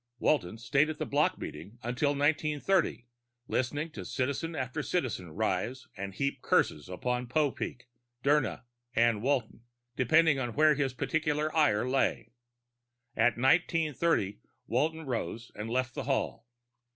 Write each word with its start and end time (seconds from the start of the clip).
Walton 0.17 0.57
stayed 0.57 0.89
at 0.89 0.97
the 0.97 1.05
block 1.05 1.37
meeting 1.37 1.77
until 1.83 2.15
1930, 2.15 3.05
listening 3.47 3.91
to 3.91 4.03
citizen 4.03 4.55
after 4.55 4.81
citizen 4.81 5.29
rise 5.29 5.85
and 5.95 6.15
heap 6.15 6.41
curses 6.41 6.89
upon 6.89 7.27
Popeek, 7.27 7.83
Dirna, 8.23 8.63
or 8.97 9.19
Walton, 9.19 9.61
depending 9.95 10.39
on 10.39 10.55
where 10.55 10.73
his 10.73 10.95
particular 10.95 11.55
ire 11.55 11.87
lay. 11.87 12.33
At 13.15 13.37
1930 13.37 14.39
Walton 14.65 15.05
rose 15.05 15.51
and 15.53 15.69
left 15.69 15.93
the 15.93 16.05
hall. 16.05 16.47